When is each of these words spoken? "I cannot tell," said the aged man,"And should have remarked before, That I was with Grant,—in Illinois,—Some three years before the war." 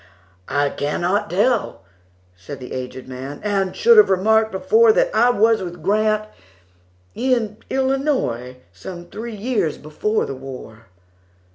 "I 0.49 0.69
cannot 0.71 1.29
tell," 1.29 1.81
said 2.35 2.59
the 2.59 2.73
aged 2.73 3.07
man,"And 3.07 3.75
should 3.75 3.97
have 3.97 4.09
remarked 4.09 4.51
before, 4.51 4.91
That 4.91 5.11
I 5.15 5.29
was 5.29 5.61
with 5.61 5.83
Grant,—in 5.83 7.57
Illinois,—Some 7.69 9.09
three 9.11 9.35
years 9.35 9.77
before 9.77 10.25
the 10.25 10.33
war." 10.33 10.87